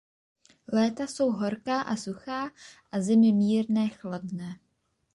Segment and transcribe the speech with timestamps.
[0.73, 2.51] Léta jsou horká a suchá
[2.91, 4.59] a zimy mírně chladné.